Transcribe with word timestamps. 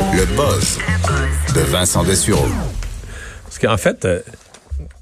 Le 0.00 0.24
buzz 0.36 0.78
de 1.54 1.60
Vincent 1.70 2.04
Dessureau. 2.04 2.46
Parce 3.44 3.58
qu'en 3.58 3.76
fait, 3.76 4.04
euh, 4.04 4.20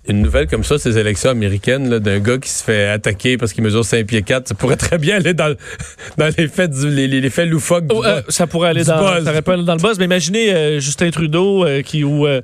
une 0.07 0.21
nouvelle 0.23 0.47
comme 0.47 0.65
ça, 0.65 0.79
ces 0.79 0.99
élections 0.99 1.31
américaines, 1.31 1.89
là, 1.89 1.99
d'un 1.99 2.19
gars 2.19 2.39
qui 2.39 2.51
se 2.51 2.63
fait 2.63 2.89
attaquer 2.89 3.37
parce 3.39 3.53
qu'il 3.53 3.65
mesure 3.65 3.85
5 3.85 4.07
pieds 4.07 4.23
4, 4.23 4.49
ça 4.49 4.55
pourrait 4.55 4.77
très 4.77 4.99
bien 4.99 5.17
aller 5.17 5.35
dans, 5.35 5.55
dans 6.19 6.31
les 6.37 6.49
faits 6.49 6.71
du- 6.73 6.91
les, 6.91 7.31
faits 7.31 7.49
loufoques 7.49 7.87
du 7.87 7.95
Oh, 7.97 8.05
euh, 8.05 8.21
buzz. 8.23 8.35
ça 8.35 8.47
pourrait 8.47 8.69
aller 8.71 8.85
dans, 8.85 8.99
buzz. 8.99 9.25
ça 9.25 9.31
aurait 9.31 9.43
pu 9.43 9.51
aller 9.51 9.65
dans 9.65 9.75
le 9.77 9.81
buzz, 9.83 9.99
mais 9.99 10.05
imaginez 10.05 10.53
euh, 10.53 10.81
Justin 10.81 11.11
Trudeau 11.11 11.65
euh, 11.65 11.83
qui 11.83 12.05
ou 12.05 12.27
euh, 12.27 12.41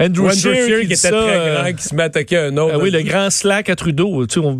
Andrew, 0.00 0.26
Andrew 0.26 0.32
Scheer 0.34 0.54
Scheer 0.66 0.80
qui 0.80 0.86
qui 0.88 0.92
était 0.92 0.96
ça, 0.96 1.08
très 1.10 1.18
euh, 1.38 1.62
grand, 1.62 1.72
qui 1.72 1.82
se 1.84 1.94
met 1.94 2.02
à 2.02 2.06
attaquer 2.06 2.36
un 2.38 2.56
autre. 2.58 2.74
euh, 2.74 2.80
oui, 2.82 2.90
le 2.90 3.02
grand 3.02 3.30
slack 3.30 3.70
à 3.70 3.76
Trudeau. 3.76 4.26
Tu 4.26 4.34
sais, 4.40 4.46
on, 4.46 4.58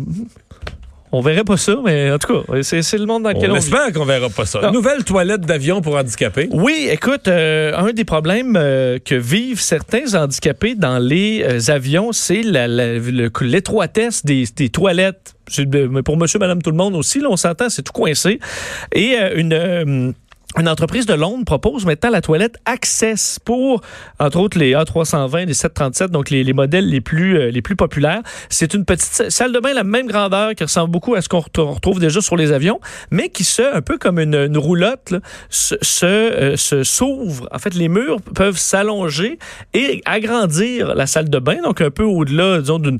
on 1.11 1.21
verrait 1.21 1.43
pas 1.43 1.57
ça, 1.57 1.75
mais 1.83 2.11
en 2.11 2.17
tout 2.17 2.43
cas, 2.43 2.61
c'est 2.63 2.97
le 2.97 3.05
monde 3.05 3.23
dans 3.23 3.29
lequel 3.29 3.51
On 3.51 3.55
on, 3.55 3.57
espère 3.57 3.93
qu'on 3.93 4.03
verra 4.03 4.29
pas 4.29 4.45
ça. 4.45 4.59
Non. 4.61 4.71
Nouvelle 4.71 5.03
toilette 5.05 5.41
d'avion 5.41 5.81
pour 5.81 5.95
handicapés. 5.95 6.49
Oui, 6.51 6.89
écoute, 6.91 7.27
euh, 7.27 7.75
un 7.77 7.93
des 7.93 8.03
problèmes 8.03 8.55
euh, 8.57 8.99
que 9.03 9.15
vivent 9.15 9.61
certains 9.61 10.15
handicapés 10.15 10.75
dans 10.75 10.99
les 10.99 11.43
euh, 11.43 11.71
avions, 11.71 12.11
c'est 12.11 12.41
l'étroitesse 12.43 14.25
des, 14.25 14.45
des 14.55 14.69
toilettes. 14.69 15.35
Mais 15.57 16.03
pour 16.03 16.17
monsieur, 16.17 16.39
madame, 16.39 16.61
tout 16.61 16.71
le 16.71 16.77
monde 16.77 16.95
aussi, 16.95 17.21
là, 17.21 17.29
on 17.29 17.37
s'entend, 17.37 17.69
c'est 17.69 17.83
tout 17.83 17.93
coincé. 17.93 18.39
Et 18.91 19.15
une... 19.35 20.13
une 20.59 20.67
entreprise 20.67 21.05
de 21.05 21.13
Londres 21.13 21.45
propose 21.45 21.85
maintenant 21.85 22.09
la 22.09 22.21
toilette 22.21 22.55
Access 22.65 23.39
pour, 23.43 23.81
entre 24.19 24.39
autres, 24.39 24.57
les 24.57 24.73
A320, 24.73 25.45
les 25.45 25.53
737, 25.53 26.11
donc 26.11 26.29
les, 26.29 26.43
les 26.43 26.53
modèles 26.53 26.89
les 26.89 27.01
plus, 27.01 27.37
euh, 27.37 27.51
les 27.51 27.61
plus 27.61 27.75
populaires. 27.75 28.21
C'est 28.49 28.73
une 28.73 28.83
petite 28.85 29.29
salle 29.29 29.51
de 29.53 29.59
bain, 29.59 29.73
la 29.73 29.83
même 29.83 30.07
grandeur, 30.07 30.55
qui 30.55 30.63
ressemble 30.63 30.91
beaucoup 30.91 31.15
à 31.15 31.21
ce 31.21 31.29
qu'on 31.29 31.39
ret- 31.39 31.49
retrouve 31.57 31.99
déjà 31.99 32.21
sur 32.21 32.35
les 32.35 32.51
avions, 32.51 32.79
mais 33.11 33.29
qui 33.29 33.43
se, 33.43 33.61
un 33.75 33.81
peu 33.81 33.97
comme 33.97 34.19
une, 34.19 34.57
roulotte, 34.57 35.13
se, 35.49 35.75
euh, 36.05 36.55
se 36.57 36.83
s'ouvre. 36.83 37.47
En 37.51 37.59
fait, 37.59 37.75
les 37.75 37.87
murs 37.89 38.21
peuvent 38.33 38.57
s'allonger 38.57 39.37
et 39.73 40.01
agrandir 40.05 40.95
la 40.95 41.05
salle 41.07 41.29
de 41.29 41.39
bain, 41.39 41.61
donc 41.63 41.81
un 41.81 41.91
peu 41.91 42.03
au-delà, 42.03 42.59
disons, 42.61 42.79
d'une 42.79 42.99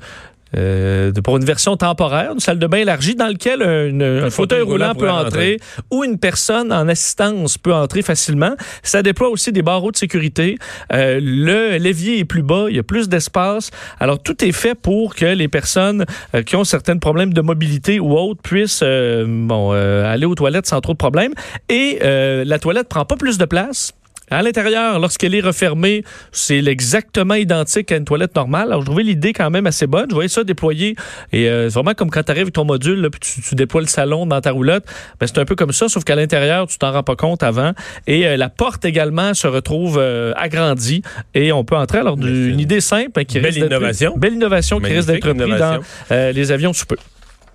euh, 0.55 1.11
de- 1.11 1.21
pour 1.21 1.37
une 1.37 1.45
version 1.45 1.75
temporaire, 1.77 2.31
une 2.33 2.39
salle 2.39 2.59
de 2.59 2.67
bain 2.67 2.77
élargie 2.77 3.15
dans 3.15 3.27
laquelle 3.27 3.61
un, 3.61 4.25
un 4.25 4.29
fauteuil 4.29 4.61
roulant 4.61 4.93
peut 4.95 5.09
entrer 5.09 5.59
ou 5.91 6.03
une 6.03 6.17
personne 6.17 6.71
en 6.71 6.87
assistance 6.87 7.57
peut 7.57 7.73
entrer 7.73 8.01
facilement. 8.01 8.55
Ça 8.83 9.01
déploie 9.03 9.29
aussi 9.29 9.51
des 9.51 9.61
barreaux 9.61 9.91
de 9.91 9.97
sécurité. 9.97 10.57
Euh, 10.93 11.19
le 11.21 11.77
l'évier 11.77 12.19
est 12.19 12.25
plus 12.25 12.43
bas, 12.43 12.65
il 12.69 12.75
y 12.75 12.79
a 12.79 12.83
plus 12.83 13.09
d'espace. 13.09 13.71
Alors 13.99 14.21
tout 14.21 14.43
est 14.43 14.51
fait 14.51 14.75
pour 14.75 15.15
que 15.15 15.25
les 15.25 15.47
personnes 15.47 16.05
euh, 16.35 16.43
qui 16.43 16.55
ont 16.55 16.63
certains 16.63 16.97
problèmes 16.97 17.33
de 17.33 17.41
mobilité 17.41 17.99
ou 17.99 18.13
autres 18.17 18.41
puissent 18.41 18.81
euh, 18.83 19.25
bon 19.27 19.71
euh, 19.73 20.05
aller 20.11 20.25
aux 20.25 20.35
toilettes 20.35 20.67
sans 20.67 20.81
trop 20.81 20.93
de 20.93 20.97
problèmes. 20.97 21.33
Et 21.69 21.99
euh, 22.03 22.43
la 22.45 22.59
toilette 22.59 22.87
prend 22.89 23.05
pas 23.05 23.15
plus 23.15 23.37
de 23.37 23.45
place. 23.45 23.93
À 24.29 24.43
l'intérieur, 24.43 24.99
lorsqu'elle 24.99 25.33
est 25.35 25.41
refermée, 25.41 26.03
c'est 26.33 26.57
exactement 26.65 27.35
identique 27.35 27.91
à 27.93 27.95
une 27.95 28.03
toilette 28.03 28.35
normale. 28.35 28.67
Alors, 28.67 28.81
je 28.81 28.87
trouvais 28.87 29.03
l'idée 29.03 29.31
quand 29.31 29.49
même 29.49 29.65
assez 29.67 29.87
bonne. 29.87 30.07
Je 30.09 30.13
voyais 30.15 30.27
ça 30.27 30.43
déployé. 30.43 30.95
Et 31.31 31.47
euh, 31.49 31.69
c'est 31.69 31.75
vraiment 31.75 31.93
comme 31.93 32.09
quand 32.09 32.23
tu 32.23 32.31
arrives 32.31 32.41
avec 32.43 32.53
ton 32.53 32.65
module, 32.65 32.99
là, 32.99 33.09
puis 33.09 33.21
tu, 33.21 33.41
tu 33.41 33.55
déploies 33.55 33.79
le 33.81 33.87
salon 33.87 34.25
dans 34.25 34.41
ta 34.41 34.51
roulotte. 34.51 34.83
Ben, 35.19 35.27
c'est 35.27 35.37
un 35.37 35.45
peu 35.45 35.55
comme 35.55 35.71
ça, 35.71 35.87
sauf 35.87 36.03
qu'à 36.03 36.15
l'intérieur, 36.15 36.67
tu 36.67 36.77
t'en 36.77 36.91
rends 36.91 37.03
pas 37.03 37.15
compte 37.15 37.41
avant. 37.41 37.71
Et 38.05 38.27
euh, 38.27 38.35
la 38.35 38.49
porte 38.49 38.83
également 38.83 39.33
se 39.33 39.47
retrouve 39.47 39.97
euh, 39.97 40.33
agrandie. 40.35 41.03
Et 41.33 41.53
on 41.53 41.63
peut 41.63 41.77
entrer. 41.77 41.99
Alors, 41.99 42.17
une 42.17 42.59
idée 42.59 42.81
simple 42.81 43.21
hein, 43.21 43.23
qui 43.23 43.35
belle 43.35 43.45
risque 43.45 43.59
d'être- 43.61 43.67
innovation. 43.71 44.13
Belle 44.17 44.33
innovation 44.33 44.79
qui 44.81 44.91
risque 44.91 45.07
d'être 45.07 45.21
prise 45.21 45.57
dans 45.57 45.79
euh, 46.11 46.31
les 46.33 46.51
avions 46.51 46.73
sous 46.73 46.85
peu. 46.85 46.97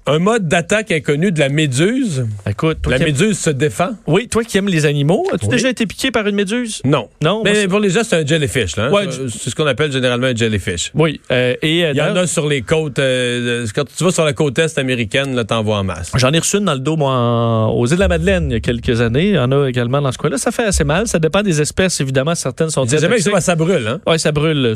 Un 0.05 0.19
mode 0.19 0.48
d'attaque 0.48 0.91
inconnu 0.91 1.31
de 1.31 1.39
la 1.39 1.48
méduse? 1.48 2.27
Écoute, 2.48 2.78
La 2.89 2.98
méduse 2.98 3.39
se 3.39 3.50
défend? 3.50 3.91
oui, 4.09 4.27
toi 4.27 4.42
qui 4.42 4.59
aimes 4.59 4.67
les 4.69 4.84
animaux, 4.84 5.25
as-tu 5.33 5.44
Oui. 5.47 5.50
déjà 5.53 5.69
été 5.70 5.86
piqué 5.86 6.11
par 6.11 6.27
une 6.27 6.34
méduse? 6.34 6.81
Non. 6.84 7.09
Non? 7.22 7.42
Mais 7.44 7.69
pour 7.69 7.78
les 7.78 7.89
gens, 7.91 8.00
c'est 8.03 8.17
un 8.17 8.27
jellyfish. 8.27 8.75
Là, 8.77 8.86
hein. 8.86 8.91
Ouais, 8.92 9.05
c'est 9.28 9.50
ce 9.50 9.55
qu'on 9.55 9.67
appelle 9.67 9.92
généralement 9.92 10.27
un 10.27 10.34
jellyfish. 10.34 10.91
oui. 10.94 11.20
euh, 11.31 11.55
et, 11.62 11.84
euh, 11.84 11.91
Il 11.92 11.97
y 11.98 12.03
en 12.03 12.17
a 12.17 12.27
sur 12.27 12.48
les 12.48 12.62
côtes. 12.62 12.98
euh, 12.98 13.64
quand 13.72 13.84
tu 13.97 14.03
vas 14.03 14.10
sur 14.10 14.25
la 14.25 14.32
côte 14.32 14.59
est 14.59 14.76
américaine, 14.76 15.37
là, 15.37 15.44
t'en 15.44 15.62
vois 15.62 15.78
en 15.78 15.84
masse. 15.84 16.10
J'en 16.16 16.32
ai 16.32 16.38
reçu 16.41 16.56
une 16.56 16.65
dans 16.65 16.75
le 16.75 16.81
dos, 16.81 16.97
moi, 16.97 17.12
en- 17.12 17.71
aux 17.71 17.87
îles 17.87 17.94
de 17.94 18.00
la 18.00 18.09
Madeleine, 18.09 18.47
il 18.50 18.55
y 18.55 18.56
a 18.56 18.60
quelques 18.60 19.00
années. 19.00 19.28
Il 19.28 19.34
y 19.34 19.38
en 19.38 19.53
a 19.53 19.69
également 19.69 20.03
dans 20.03 20.10
ce 20.10 20.19
coin-là. 20.19 20.37
Ça 20.37 20.50
fait 20.50 20.65
assez 20.65 20.82
mal. 20.84 21.06
Ça 21.06 21.21
dépend 21.21 21.43
des 21.43 21.60
espèces, 21.60 22.00
évidemment. 22.00 22.34
Certaines 22.34 22.71
sont 22.71 22.84
jamais 22.87 23.03
que 23.19 23.22
toxiques. 23.22 23.41
ça, 23.41 23.55
brûle. 23.55 23.87
Hein? 23.87 24.00
Ouais, 24.06 24.19
ça 24.19 24.32
brûle 24.32 24.75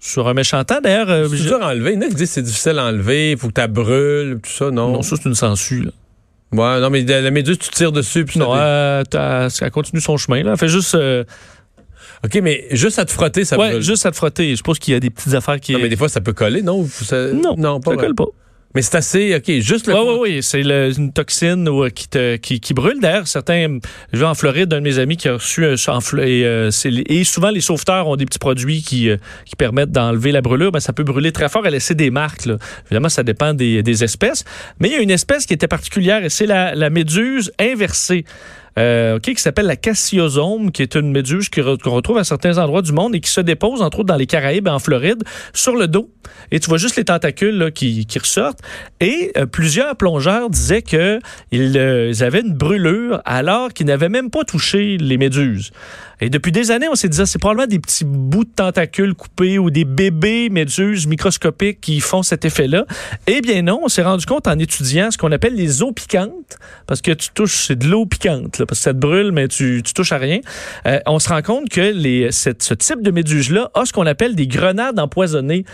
sur 0.00 0.26
un 0.26 0.34
méchant 0.34 0.64
temps. 0.64 0.80
D'ailleurs, 0.82 1.10
euh, 1.10 1.28
C'est 1.30 1.36
je- 1.36 1.42
dur 1.48 1.62
à 1.62 1.68
enlever. 1.72 1.92
Il 1.92 1.94
y 1.96 1.98
en 1.98 2.02
a 2.02 2.08
qui 2.08 2.14
disent 2.14 2.28
que 2.28 2.34
c'est 2.34 2.42
difficile 2.42 2.78
à 2.78 2.86
enlever, 2.86 3.32
il 3.32 3.38
faut 3.38 3.48
que 3.48 3.60
tu 3.60 3.68
brûles, 3.68 4.40
tout 4.42 4.50
ça. 4.50 4.70
Non? 4.70 4.90
non, 4.92 5.02
ça, 5.02 5.16
c'est 5.16 5.28
une 5.28 5.34
sangsue. 5.34 5.82
là. 5.84 5.90
Ouais, 6.52 6.80
non, 6.80 6.90
mais 6.90 7.02
la, 7.02 7.30
méduse, 7.30 7.58
tu 7.58 7.68
tires 7.70 7.92
dessus. 7.92 8.24
Puis 8.24 8.40
Non, 8.40 8.52
euh, 8.56 9.04
elle 9.12 9.70
continue 9.70 10.00
son 10.00 10.16
chemin. 10.16 10.42
Là. 10.42 10.52
Elle 10.52 10.58
fait 10.58 10.68
juste, 10.68 10.96
euh, 10.96 11.22
OK, 12.24 12.40
mais 12.42 12.66
juste 12.72 12.98
à 12.98 13.04
te 13.04 13.12
frotter, 13.12 13.44
ça 13.44 13.56
ouais, 13.58 13.70
brûle. 13.70 13.82
juste 13.82 14.04
à 14.04 14.10
te 14.10 14.16
frotter. 14.16 14.50
Je 14.50 14.56
suppose 14.56 14.78
qu'il 14.80 14.92
y 14.94 14.96
a 14.96 15.00
des 15.00 15.10
petites 15.10 15.34
affaires 15.34 15.60
qui. 15.60 15.72
Non, 15.72 15.78
mais 15.78 15.88
des 15.88 15.96
fois, 15.96 16.08
ça 16.08 16.20
peut 16.20 16.32
coller, 16.32 16.62
non? 16.62 16.86
Ça- 16.90 17.32
non, 17.32 17.54
non, 17.56 17.78
pas 17.80 17.92
ça 17.92 17.96
colle 17.98 18.14
pas. 18.14 18.26
Mais 18.74 18.82
c'est 18.82 18.96
assez, 18.96 19.34
OK, 19.34 19.50
juste 19.60 19.88
le... 19.88 19.94
Oui, 19.94 20.00
oui, 20.06 20.18
oui. 20.20 20.42
C'est 20.42 20.60
une 20.60 21.12
toxine 21.12 21.68
ou, 21.68 21.84
euh, 21.84 21.90
qui, 21.90 22.08
te, 22.08 22.36
qui, 22.36 22.60
qui 22.60 22.72
brûle. 22.72 23.00
D'ailleurs, 23.00 23.26
certains. 23.26 23.78
Je 24.12 24.18
vais 24.18 24.26
en 24.26 24.34
Floride, 24.34 24.72
un 24.72 24.78
de 24.78 24.84
mes 24.84 24.98
amis 25.00 25.16
qui 25.16 25.28
a 25.28 25.34
reçu 25.34 25.66
un 25.66 25.74
et, 25.74 26.44
euh, 26.44 26.70
et 26.84 27.24
souvent, 27.24 27.50
les 27.50 27.60
sauveteurs 27.60 28.06
ont 28.06 28.14
des 28.14 28.26
petits 28.26 28.38
produits 28.38 28.82
qui, 28.82 29.10
euh, 29.10 29.16
qui 29.44 29.56
permettent 29.56 29.90
d'enlever 29.90 30.30
la 30.30 30.40
brûlure. 30.40 30.70
Ben, 30.70 30.78
ça 30.78 30.92
peut 30.92 31.02
brûler 31.02 31.32
très 31.32 31.48
fort 31.48 31.66
et 31.66 31.70
laisser 31.70 31.94
des 31.96 32.10
marques. 32.10 32.46
là. 32.46 32.58
Évidemment, 32.86 33.08
ça 33.08 33.24
dépend 33.24 33.54
des, 33.54 33.82
des 33.82 34.04
espèces. 34.04 34.44
Mais 34.78 34.88
il 34.88 34.92
y 34.92 34.96
a 34.96 35.00
une 35.00 35.10
espèce 35.10 35.46
qui 35.46 35.54
était 35.54 35.68
particulière 35.68 36.24
et 36.24 36.28
c'est 36.28 36.46
la, 36.46 36.74
la 36.76 36.90
méduse 36.90 37.52
inversée. 37.58 38.24
Euh, 38.78 39.16
OK, 39.16 39.22
qui 39.22 39.36
s'appelle 39.36 39.66
la 39.66 39.76
cassiosome, 39.76 40.70
qui 40.70 40.82
est 40.82 40.94
une 40.94 41.10
méduse 41.10 41.48
qu'on 41.48 41.90
retrouve 41.90 42.18
à 42.18 42.24
certains 42.24 42.58
endroits 42.58 42.82
du 42.82 42.92
monde 42.92 43.14
et 43.14 43.20
qui 43.20 43.30
se 43.30 43.40
dépose, 43.40 43.82
entre 43.82 44.00
autres, 44.00 44.08
dans 44.08 44.16
les 44.16 44.26
Caraïbes 44.26 44.66
et 44.68 44.70
en 44.70 44.78
Floride, 44.78 45.22
sur 45.52 45.76
le 45.76 45.88
dos. 45.88 46.10
Et 46.50 46.60
tu 46.60 46.68
vois 46.68 46.78
juste 46.78 46.96
les 46.96 47.04
tentacules 47.04 47.56
là, 47.56 47.70
qui, 47.70 48.06
qui 48.06 48.18
ressortent. 48.18 48.60
Et 49.00 49.32
euh, 49.36 49.46
plusieurs 49.46 49.96
plongeurs 49.96 50.50
disaient 50.50 50.82
que 50.82 51.18
ils, 51.50 51.76
euh, 51.76 52.12
avaient 52.20 52.40
une 52.40 52.54
brûlure 52.54 53.20
alors 53.24 53.72
qu'ils 53.72 53.86
n'avaient 53.86 54.08
même 54.08 54.30
pas 54.30 54.44
touché 54.44 54.96
les 54.98 55.16
méduses. 55.16 55.70
Et 56.20 56.30
depuis 56.30 56.52
des 56.52 56.70
années, 56.70 56.88
on 56.90 56.94
s'est 56.94 57.08
dit, 57.08 57.20
ah, 57.20 57.26
c'est 57.26 57.38
probablement 57.38 57.66
des 57.66 57.78
petits 57.78 58.04
bouts 58.04 58.44
de 58.44 58.50
tentacules 58.54 59.14
coupés 59.14 59.58
ou 59.58 59.70
des 59.70 59.84
bébés 59.84 60.48
méduses 60.50 61.06
microscopiques 61.06 61.80
qui 61.80 62.00
font 62.00 62.22
cet 62.22 62.44
effet-là. 62.44 62.84
Eh 63.26 63.40
bien 63.40 63.62
non, 63.62 63.80
on 63.82 63.88
s'est 63.88 64.02
rendu 64.02 64.26
compte 64.26 64.46
en 64.46 64.58
étudiant 64.58 65.10
ce 65.10 65.18
qu'on 65.18 65.32
appelle 65.32 65.54
les 65.54 65.82
eaux 65.82 65.92
piquantes, 65.92 66.58
parce 66.86 67.00
que 67.00 67.12
tu 67.12 67.30
touches, 67.30 67.66
c'est 67.66 67.78
de 67.78 67.86
l'eau 67.86 68.06
piquante, 68.06 68.58
là, 68.58 68.66
parce 68.66 68.80
que 68.80 68.84
ça 68.84 68.92
te 68.92 68.98
brûle, 68.98 69.32
mais 69.32 69.48
tu, 69.48 69.82
tu 69.84 69.94
touches 69.94 70.12
à 70.12 70.18
rien. 70.18 70.40
Euh, 70.86 70.98
on 71.06 71.18
se 71.18 71.28
rend 71.28 71.42
compte 71.42 71.68
que 71.68 71.80
les, 71.80 72.30
ce 72.32 72.74
type 72.74 73.02
de 73.02 73.10
méduse-là 73.10 73.70
a 73.74 73.84
ce 73.84 73.92
qu'on 73.92 74.06
appelle 74.06 74.34
des 74.34 74.46
grenades 74.46 74.98
empoisonnées. 74.98 75.64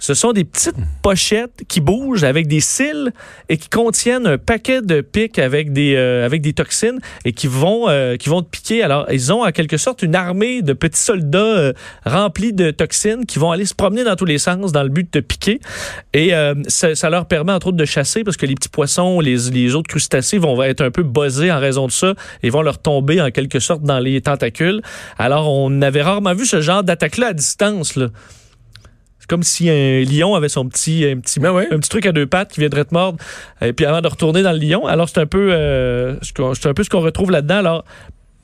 Ce 0.00 0.14
sont 0.14 0.32
des 0.32 0.44
petites 0.44 0.76
pochettes 1.02 1.64
qui 1.66 1.80
bougent 1.80 2.22
avec 2.22 2.46
des 2.46 2.60
cils 2.60 3.12
et 3.48 3.56
qui 3.56 3.68
contiennent 3.68 4.28
un 4.28 4.38
paquet 4.38 4.80
de 4.80 5.00
pics 5.00 5.40
avec 5.40 5.72
des, 5.72 5.96
euh, 5.96 6.24
avec 6.24 6.40
des 6.40 6.52
toxines 6.52 7.00
et 7.24 7.32
qui 7.32 7.48
vont, 7.48 7.88
euh, 7.88 8.14
qui 8.14 8.28
vont 8.28 8.42
te 8.42 8.48
piquer. 8.48 8.84
Alors, 8.84 9.10
ils 9.10 9.32
ont 9.32 9.44
en 9.44 9.50
quelque 9.50 9.76
sorte 9.76 9.87
une 10.02 10.14
armée 10.14 10.62
de 10.62 10.72
petits 10.72 11.00
soldats 11.00 11.38
euh, 11.38 11.72
remplis 12.04 12.52
de 12.52 12.70
toxines 12.70 13.26
qui 13.26 13.38
vont 13.38 13.50
aller 13.50 13.64
se 13.64 13.74
promener 13.74 14.04
dans 14.04 14.16
tous 14.16 14.24
les 14.24 14.38
sens 14.38 14.72
dans 14.72 14.82
le 14.82 14.88
but 14.88 15.12
de 15.12 15.20
te 15.20 15.24
piquer. 15.24 15.60
Et 16.12 16.34
euh, 16.34 16.54
ça, 16.68 16.94
ça 16.94 17.10
leur 17.10 17.26
permet 17.26 17.52
entre 17.52 17.68
autres 17.68 17.76
de 17.76 17.84
chasser 17.84 18.24
parce 18.24 18.36
que 18.36 18.46
les 18.46 18.54
petits 18.54 18.68
poissons, 18.68 19.20
les, 19.20 19.36
les 19.50 19.74
autres 19.74 19.88
crustacés 19.88 20.38
vont 20.38 20.62
être 20.62 20.80
un 20.80 20.90
peu 20.90 21.02
buzzés 21.02 21.50
en 21.52 21.58
raison 21.60 21.86
de 21.86 21.92
ça 21.92 22.14
et 22.42 22.50
vont 22.50 22.62
leur 22.62 22.78
tomber 22.78 23.20
en 23.20 23.30
quelque 23.30 23.60
sorte 23.60 23.82
dans 23.82 23.98
les 23.98 24.20
tentacules. 24.20 24.80
Alors, 25.18 25.52
on 25.52 25.82
avait 25.82 26.02
rarement 26.02 26.34
vu 26.34 26.46
ce 26.46 26.60
genre 26.60 26.82
d'attaque-là 26.84 27.28
à 27.28 27.32
distance. 27.32 27.96
Là. 27.96 28.08
C'est 29.20 29.28
comme 29.28 29.42
si 29.42 29.68
un 29.68 30.02
lion 30.04 30.34
avait 30.34 30.48
son 30.48 30.66
petit, 30.68 31.04
un 31.04 31.18
petit, 31.20 31.40
Ben 31.40 31.52
ouais. 31.52 31.66
un 31.70 31.78
petit 31.78 31.90
truc 31.90 32.06
à 32.06 32.12
deux 32.12 32.26
pattes 32.26 32.52
qui 32.52 32.60
viendrait 32.60 32.84
te 32.84 32.94
mordre, 32.94 33.18
et 33.60 33.72
puis 33.72 33.84
avant 33.84 34.00
de 34.00 34.08
retourner 34.08 34.42
dans 34.42 34.52
le 34.52 34.58
lion. 34.58 34.86
Alors, 34.86 35.08
c'est 35.08 35.18
un 35.20 35.26
peu, 35.26 35.52
euh, 35.52 36.16
ce 36.22 36.32
qu'on- 36.32 36.54
c'est 36.54 36.68
un 36.68 36.74
peu 36.74 36.84
ce 36.84 36.88
qu'on 36.90 37.00
retrouve 37.00 37.30
là-dedans. 37.30 37.56
Alors, 37.58 37.84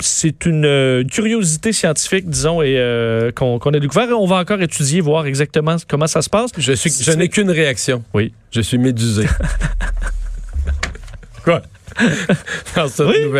c'est 0.00 0.44
une, 0.46 0.64
euh, 0.66 1.02
une 1.02 1.10
curiosité 1.10 1.72
scientifique, 1.72 2.28
disons, 2.28 2.62
et 2.62 2.76
euh, 2.78 3.30
qu'on 3.32 3.58
a 3.58 3.80
découvert. 3.80 4.10
Et 4.10 4.12
on 4.12 4.26
va 4.26 4.36
encore 4.36 4.60
étudier, 4.60 5.00
voir 5.00 5.26
exactement 5.26 5.76
comment 5.88 6.06
ça 6.06 6.22
se 6.22 6.30
passe. 6.30 6.50
Je, 6.58 6.72
suis, 6.72 6.90
je 6.90 7.12
n'ai 7.12 7.28
qu'une 7.28 7.50
réaction. 7.50 8.02
Oui. 8.12 8.32
Je 8.50 8.60
suis 8.60 8.78
médusé. 8.78 9.26
Quoi? 11.44 11.62
Oui, 12.00 12.06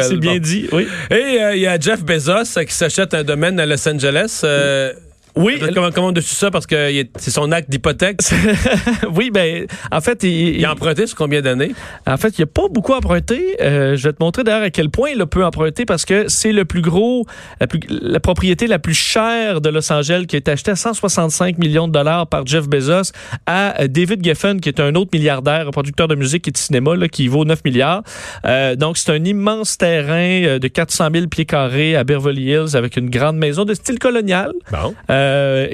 c'est 0.02 0.17
bien 0.17 0.34
Bon. 0.34 0.38
dit. 0.38 0.69
Oui. 0.73 0.87
Et 1.11 1.14
euh, 1.14 1.56
il 1.56 1.62
y 1.62 1.67
a 1.67 1.79
Jeff 1.79 2.05
Bezos 2.05 2.58
euh, 2.58 2.64
qui 2.64 2.75
s'achète 2.75 3.14
un 3.14 3.25
domaine 3.25 3.58
à 3.58 3.67
Los 3.67 3.88
Angeles. 3.88 4.40
Euh, 4.44 4.93
Oui, 5.36 5.58
Comment, 5.75 5.90
comment 5.90 6.12
dessus 6.12 6.34
ça? 6.34 6.50
Parce 6.50 6.66
que 6.66 6.75
est- 6.76 7.10
c'est 7.16 7.31
son 7.32 7.50
acte 7.52 7.69
d'hypothèque. 7.70 8.20
oui, 9.14 9.31
ben, 9.32 9.66
en 9.90 10.00
fait, 10.00 10.22
il, 10.22 10.56
Il 10.58 10.64
a 10.64 10.72
emprunté 10.72 11.06
sur 11.06 11.16
combien 11.16 11.42
d'années? 11.42 11.72
En 12.06 12.16
fait, 12.16 12.28
il 12.38 12.40
n'y 12.40 12.44
a 12.44 12.46
pas 12.52 12.69
beaucoup 12.70 12.92
emprunté. 12.92 13.56
Euh, 13.60 13.96
je 13.96 14.04
vais 14.08 14.12
te 14.12 14.22
montrer 14.22 14.44
d'ailleurs 14.44 14.62
à 14.62 14.70
quel 14.70 14.90
point 14.90 15.10
il 15.10 15.20
a 15.20 15.26
peu 15.26 15.44
emprunté 15.44 15.84
parce 15.86 16.04
que 16.04 16.28
c'est 16.28 16.52
le 16.52 16.64
plus 16.64 16.82
gros, 16.82 17.26
la, 17.60 17.66
plus- 17.66 17.81
la 17.88 18.20
propriété 18.20 18.66
la 18.69 18.78
plus 18.78 18.94
chère 18.94 19.60
de 19.60 19.69
Los 19.70 19.92
Angeles 19.92 20.26
qui 20.28 20.36
a 20.36 20.38
été 20.38 20.50
achetée 20.52 20.70
à 20.70 20.76
165 20.76 21.58
millions 21.58 21.88
de 21.88 21.92
dollars 21.92 22.26
par 22.28 22.46
Jeff 22.46 22.69
Bezos 22.69 23.10
à 23.46 23.81
euh, 23.82 23.88
David 23.88 24.25
Geffen, 24.25 24.60
qui 24.60 24.69
est 24.69 24.78
un 24.81 24.94
autre 24.94 25.10
milliardaire, 25.12 25.66
un 25.69 25.70
producteur 25.72 26.06
de 26.08 26.14
musique 26.14 26.46
et 26.46 26.50
de 26.52 26.56
cinéma, 26.58 26.94
là, 26.94 27.08
qui 27.08 27.26
vaut 27.28 27.44
9 27.44 27.64
milliards. 27.64 28.02
Euh, 28.46 28.76
donc, 28.76 28.98
c'est 28.98 29.10
un 29.12 29.25
immense 29.25 29.78
terrain 29.78 30.42
euh, 30.44 30.58
de 30.58 30.69
400 30.69 31.08
000 31.12 31.26
pieds 31.26 31.44
carrés 31.46 31.96
à 31.96 32.04
Beverly 32.04 32.50
Hills 32.52 32.76
avec 32.76 32.96
une 32.96 33.10
grande 33.10 33.36
maison 33.36 33.64
de 33.64 33.75
style 33.75 33.98
colonial 33.98 34.52
Bon. 34.70 34.94
euh, 35.10 35.24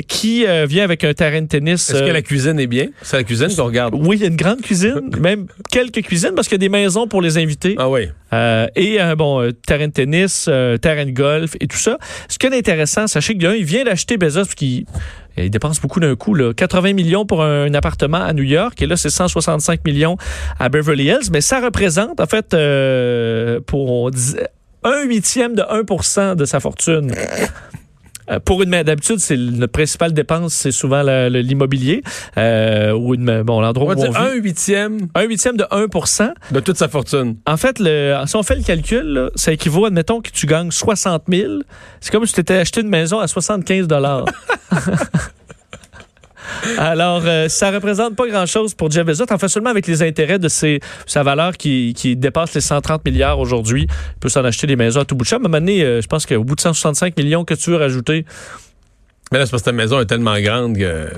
qui 0.06 0.47
euh, 0.47 0.67
vient 0.67 0.85
avec 0.85 1.05
un 1.05 1.12
terrain 1.12 1.43
de 1.43 1.47
tennis. 1.47 1.91
Est-ce 1.91 2.00
que 2.00 2.08
euh, 2.08 2.12
la 2.12 2.23
cuisine 2.23 2.58
est 2.58 2.67
bien? 2.67 2.88
C'est 3.02 3.17
la 3.17 3.25
cuisine 3.25 3.49
qu'on 3.55 3.64
regarde. 3.64 3.94
oui, 3.94 4.17
il 4.17 4.23
y 4.23 4.25
a 4.25 4.29
une 4.29 4.37
grande 4.37 4.61
cuisine, 4.61 5.11
même 5.20 5.47
quelques 5.70 6.02
cuisines 6.02 6.32
parce 6.35 6.49
qu'il 6.49 6.56
y 6.56 6.61
a 6.61 6.67
des 6.67 6.69
maisons 6.69 7.06
pour 7.06 7.23
les 7.23 7.38
invités. 7.38 7.75
Ah 7.79 7.88
oui. 7.88 8.08
Euh, 8.32 8.69
et 8.76 9.00
un 9.00 9.17
bon 9.17 9.43
euh, 9.43 9.52
terrain 9.52 9.88
de 9.88 9.93
tennis, 9.93 10.47
euh, 10.49 10.76
terrain 10.76 11.05
de 11.05 11.11
golf 11.11 11.56
et 11.61 11.67
tout 11.67 11.76
ça. 11.76 11.99
Ce 12.29 12.38
qui 12.38 12.47
est 12.47 12.56
intéressant, 12.56 13.06
sachez 13.06 13.35
que 13.35 13.41
d'un, 13.41 13.55
il 13.55 13.64
vient 13.64 13.85
d'acheter 13.85 14.17
Bezos 14.17 14.43
parce 14.43 14.55
qu'il 14.55 14.85
il 15.37 15.50
dépense 15.50 15.81
beaucoup 15.81 16.00
d'un 16.00 16.14
coup. 16.17 16.35
Là. 16.35 16.53
80 16.53 16.93
millions 16.93 17.25
pour 17.25 17.43
un, 17.43 17.73
appartement 17.75 18.19
à 18.19 18.32
New 18.32 18.43
York 18.43 18.81
et 18.82 18.87
là, 18.87 18.96
c'est 18.96 19.11
165 19.11 19.85
millions 19.85 20.17
à 20.58 20.69
Beverly 20.69 21.06
Hills. 21.06 21.31
Mais 21.32 21.41
ça 21.41 21.61
représente, 21.61 22.20
en 22.20 22.26
fait, 22.26 22.55
euh, 22.55 23.61
pour 23.67 23.91
on 23.91 24.11
dit, 24.11 24.37
un 24.85 25.05
huitième 25.05 25.55
de 25.55 25.62
1% 25.62 26.37
de 26.37 26.44
sa 26.44 26.61
fortune. 26.61 27.12
Euh, 28.31 28.38
Pour 28.41 28.62
une 28.62 28.71
d'habitude, 28.71 29.19
c'est 29.19 29.37
notre 29.37 29.73
principale 29.73 30.12
dépense, 30.12 30.55
c'est 30.55 30.73
souvent 30.73 31.03
l'immobilier 31.03 32.03
euh, 32.37 32.93
ou 32.93 33.15
une, 33.15 33.43
bon 33.43 33.59
On 33.59 33.61
l'endroit 33.61 33.94
va 33.94 34.00
où 34.00 34.05
on 34.05 34.11
dire 34.11 34.21
vit. 34.21 34.27
un 34.29 34.35
huitième 34.35 34.99
Un 35.15 35.23
huitième 35.23 35.56
de 35.56 35.65
1% 35.65 36.31
de 36.50 36.61
toute 36.61 36.77
sa 36.77 36.88
fortune. 36.88 37.37
en 37.47 37.56
fait, 37.56 37.79
le, 37.79 38.17
si 38.27 38.37
on 38.37 38.43
fait 38.43 38.56
le 38.56 38.62
calcul, 38.62 39.03
là, 39.03 39.31
ça 39.35 39.53
équivaut, 39.53 39.87
admettons 39.87 40.21
que 40.21 40.31
tu 40.31 40.47
gagnes 40.47 40.71
60 40.71 41.25
000. 41.29 41.53
C'est 42.00 42.11
comme 42.11 42.25
si 42.27 42.32
tu 42.32 42.37
t'étais 42.37 42.56
acheté 42.56 42.81
une 42.81 42.88
maison 42.88 43.19
à 43.19 43.27
75 43.27 43.88
Alors, 46.78 47.22
euh, 47.24 47.48
ça 47.48 47.70
représente 47.70 48.16
pas 48.16 48.26
grand-chose 48.26 48.74
pour 48.74 48.90
Jeff 48.90 49.04
Bezos. 49.04 49.24
En 49.30 49.38
fait, 49.38 49.48
seulement 49.48 49.70
avec 49.70 49.86
les 49.86 50.02
intérêts 50.02 50.38
de 50.38 50.48
ses, 50.48 50.80
sa 51.06 51.22
valeur 51.22 51.56
qui, 51.56 51.94
qui 51.94 52.16
dépasse 52.16 52.54
les 52.54 52.60
130 52.60 53.04
milliards 53.04 53.38
aujourd'hui, 53.38 53.86
il 53.88 54.18
peut 54.20 54.28
s'en 54.28 54.44
acheter 54.44 54.66
des 54.66 54.76
maisons 54.76 55.00
à 55.00 55.04
tout 55.04 55.14
bout 55.14 55.24
de 55.24 55.28
champ. 55.28 55.36
À 55.36 55.40
un 55.40 55.42
moment 55.42 55.58
donné, 55.58 55.82
euh, 55.82 56.00
je 56.00 56.06
pense 56.06 56.26
qu'au 56.26 56.44
bout 56.44 56.54
de 56.54 56.60
165 56.60 57.16
millions 57.16 57.44
que 57.44 57.54
tu 57.54 57.70
veux 57.70 57.76
rajouter, 57.76 58.24
Mais 59.32 59.38
là, 59.38 59.46
c'est 59.46 59.50
parce 59.50 59.62
que 59.62 59.70
ta 59.70 59.72
maison 59.72 60.00
est 60.00 60.06
tellement 60.06 60.38
grande 60.40 60.76
que. 60.76 61.08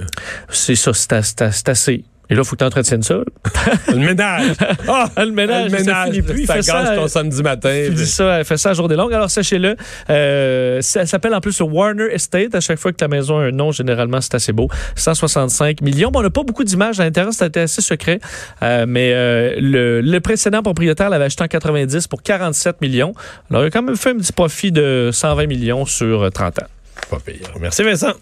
c'est 0.50 0.76
ça, 0.76 0.92
c'est 0.92 1.68
assez. 1.68 2.04
Et 2.32 2.34
là, 2.34 2.40
il 2.40 2.46
faut 2.46 2.56
que 2.56 2.61
tu 2.61 2.64
entretiennes 2.64 3.02
ça. 3.02 3.17
Le 3.88 3.96
ménage! 3.96 4.52
Ah! 4.88 5.06
le 5.19 5.32
ménage, 5.32 5.70
le 5.70 5.76
ça 5.76 5.84
ménage! 5.84 6.06
finit 6.06 6.23
plus. 6.23 6.46
Ça 6.46 6.62
ça, 6.62 6.96
ton 6.96 7.05
euh, 7.05 7.06
samedi 7.06 7.43
matin. 7.43 7.75
Il 7.75 7.93
dit 7.93 8.06
ça, 8.06 8.38
elle 8.38 8.46
fait 8.46 8.56
ça 8.56 8.70
à 8.70 8.73
journée 8.73 8.96
longue. 8.96 9.12
Alors, 9.12 9.31
sachez-le, 9.31 9.76
euh, 10.08 10.81
ça 10.81 11.05
s'appelle 11.05 11.34
en 11.34 11.43
plus 11.43 11.58
le 11.58 11.67
Warner 11.67 12.06
Estate. 12.11 12.55
À 12.55 12.61
chaque 12.61 12.79
fois 12.79 12.90
que 12.90 12.96
la 13.02 13.08
maison 13.08 13.38
a 13.38 13.43
un 13.43 13.50
nom, 13.50 13.70
généralement, 13.70 14.19
c'est 14.23 14.34
assez 14.34 14.55
beau. 14.55 14.69
165 14.96 15.82
millions. 15.82 16.11
Bon, 16.11 16.20
on 16.20 16.23
n'a 16.23 16.31
pas 16.31 16.43
beaucoup 16.43 16.64
d'images 16.64 17.00
à 17.00 17.05
l'intérieur, 17.05 17.34
c'était 17.34 17.61
assez 17.61 17.82
secret. 17.82 18.19
Euh, 18.62 18.87
mais 18.88 19.12
euh, 19.12 19.56
le, 19.61 20.00
le 20.00 20.20
précédent 20.20 20.62
propriétaire 20.62 21.11
l'avait 21.11 21.26
acheté 21.26 21.44
en 21.44 21.49
90 21.49 22.06
pour 22.06 22.23
47 22.23 22.81
millions. 22.81 23.12
Alors, 23.50 23.64
il 23.64 23.67
a 23.67 23.70
quand 23.70 23.82
même 23.82 23.96
fait 23.96 24.12
un 24.12 24.17
petit 24.17 24.32
profit 24.32 24.73
de 24.73 25.11
120 25.12 25.46
millions 25.49 25.85
sur 25.85 26.23
euh, 26.23 26.31
30 26.31 26.61
ans. 26.61 26.67
Pas 27.11 27.19
pire. 27.19 27.52
Merci 27.61 27.82
Vincent. 27.82 28.14